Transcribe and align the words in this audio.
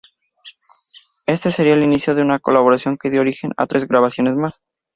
Este 1.27 1.51
sería 1.51 1.75
el 1.75 1.83
inicio 1.83 2.15
de 2.15 2.23
una 2.23 2.39
colaboración 2.39 2.97
que 2.97 3.11
dio 3.11 3.21
origen 3.21 3.51
a 3.55 3.67
tres 3.67 3.87
grabaciones 3.87 4.33
más. 4.33 4.63